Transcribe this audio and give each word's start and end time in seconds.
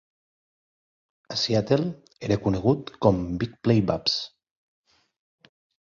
A 1.35 1.37
Seattle, 1.41 1.85
era 2.29 2.39
conegut 2.47 2.91
com 3.07 3.23
"Big 3.45 3.57
Play 3.69 3.87
Babs". 3.93 4.21